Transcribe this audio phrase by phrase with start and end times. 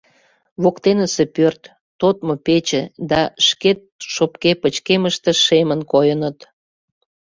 [0.63, 1.61] Воктенсе пӧрт,
[1.99, 3.79] тодмо пече да шкет
[4.13, 6.37] шопке пычкемыште шемын койыныт.